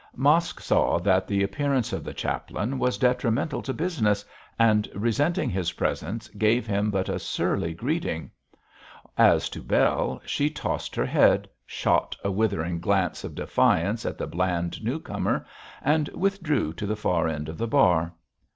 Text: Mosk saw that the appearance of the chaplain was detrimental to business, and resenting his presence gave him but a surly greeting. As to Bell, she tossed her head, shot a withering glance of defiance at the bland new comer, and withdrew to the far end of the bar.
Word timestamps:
Mosk 0.17 0.59
saw 0.59 0.97
that 0.97 1.27
the 1.27 1.43
appearance 1.43 1.93
of 1.93 2.03
the 2.03 2.11
chaplain 2.11 2.79
was 2.79 2.97
detrimental 2.97 3.61
to 3.61 3.71
business, 3.71 4.25
and 4.57 4.89
resenting 4.95 5.47
his 5.51 5.73
presence 5.73 6.27
gave 6.29 6.65
him 6.65 6.89
but 6.89 7.07
a 7.07 7.19
surly 7.19 7.71
greeting. 7.75 8.31
As 9.15 9.47
to 9.49 9.61
Bell, 9.61 10.19
she 10.25 10.49
tossed 10.49 10.95
her 10.95 11.05
head, 11.05 11.47
shot 11.67 12.17
a 12.23 12.31
withering 12.31 12.79
glance 12.79 13.23
of 13.23 13.35
defiance 13.35 14.03
at 14.03 14.17
the 14.17 14.25
bland 14.25 14.83
new 14.83 14.99
comer, 14.99 15.45
and 15.83 16.07
withdrew 16.15 16.73
to 16.73 16.87
the 16.87 16.95
far 16.95 17.27
end 17.27 17.47
of 17.47 17.59
the 17.59 17.67
bar. 17.67 18.11